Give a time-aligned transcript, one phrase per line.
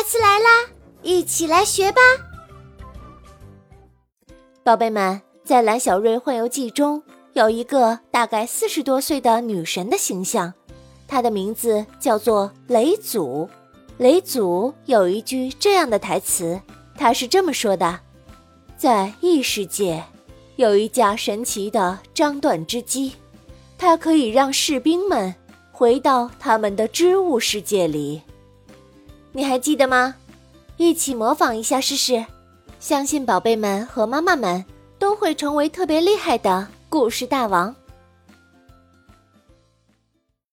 [0.00, 0.70] 台词来啦，
[1.02, 2.00] 一起来学吧。
[4.62, 7.02] 宝贝们，在《蓝小瑞幻游记》中
[7.34, 10.54] 有一个大概四十多岁的女神的形象，
[11.06, 13.46] 她的名字叫做雷祖。
[13.98, 16.58] 雷祖有一句这样的台词，
[16.96, 18.00] 他是这么说的
[18.78, 20.02] ：“在异世界，
[20.56, 23.12] 有一架神奇的张断之机，
[23.76, 25.34] 它可以让士兵们
[25.70, 28.22] 回到他们的织物世界里。”
[29.32, 30.14] 你还记得吗？
[30.76, 32.24] 一起模仿一下试试，
[32.78, 34.64] 相信宝贝们和妈妈们
[34.98, 37.74] 都会成为特别厉害的故事大王。